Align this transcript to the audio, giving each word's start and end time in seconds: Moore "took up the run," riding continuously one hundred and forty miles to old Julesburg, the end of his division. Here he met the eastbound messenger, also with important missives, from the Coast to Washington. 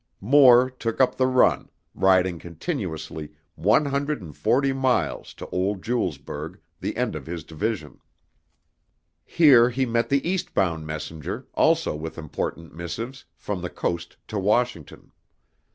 Moore 0.19 0.67
"took 0.71 0.99
up 0.99 1.15
the 1.17 1.27
run," 1.27 1.69
riding 1.93 2.39
continuously 2.39 3.33
one 3.53 3.85
hundred 3.85 4.19
and 4.19 4.35
forty 4.35 4.73
miles 4.73 5.31
to 5.35 5.47
old 5.49 5.83
Julesburg, 5.83 6.57
the 6.79 6.97
end 6.97 7.15
of 7.15 7.27
his 7.27 7.43
division. 7.43 7.99
Here 9.23 9.69
he 9.69 9.85
met 9.85 10.09
the 10.09 10.27
eastbound 10.27 10.87
messenger, 10.87 11.45
also 11.53 11.95
with 11.95 12.17
important 12.17 12.73
missives, 12.73 13.25
from 13.37 13.61
the 13.61 13.69
Coast 13.69 14.17
to 14.29 14.39
Washington. 14.39 15.11